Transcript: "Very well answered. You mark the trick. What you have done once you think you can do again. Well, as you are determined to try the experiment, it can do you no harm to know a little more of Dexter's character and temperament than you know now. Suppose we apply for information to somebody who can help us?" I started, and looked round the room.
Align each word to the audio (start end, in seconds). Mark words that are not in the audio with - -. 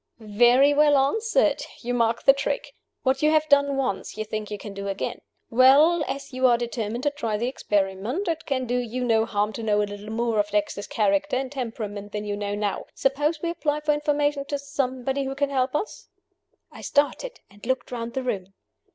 "Very 0.17 0.73
well 0.73 0.97
answered. 0.97 1.61
You 1.83 1.93
mark 1.93 2.23
the 2.23 2.33
trick. 2.33 2.73
What 3.03 3.21
you 3.21 3.29
have 3.29 3.47
done 3.49 3.77
once 3.77 4.17
you 4.17 4.25
think 4.25 4.49
you 4.49 4.57
can 4.57 4.73
do 4.73 4.87
again. 4.87 5.21
Well, 5.51 6.03
as 6.07 6.33
you 6.33 6.47
are 6.47 6.57
determined 6.57 7.03
to 7.03 7.11
try 7.11 7.37
the 7.37 7.47
experiment, 7.47 8.27
it 8.27 8.47
can 8.47 8.65
do 8.65 8.79
you 8.79 9.03
no 9.03 9.25
harm 9.27 9.53
to 9.53 9.61
know 9.61 9.79
a 9.79 9.83
little 9.83 10.09
more 10.09 10.39
of 10.39 10.49
Dexter's 10.49 10.87
character 10.87 11.37
and 11.37 11.51
temperament 11.51 12.13
than 12.13 12.25
you 12.25 12.35
know 12.35 12.55
now. 12.55 12.85
Suppose 12.95 13.43
we 13.43 13.51
apply 13.51 13.81
for 13.81 13.93
information 13.93 14.43
to 14.45 14.57
somebody 14.57 15.23
who 15.25 15.35
can 15.35 15.51
help 15.51 15.75
us?" 15.75 16.09
I 16.71 16.81
started, 16.81 17.39
and 17.51 17.63
looked 17.67 17.91
round 17.91 18.13
the 18.15 18.23
room. 18.23 18.55